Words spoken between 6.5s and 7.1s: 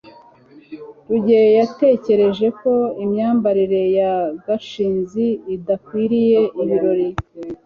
ibirori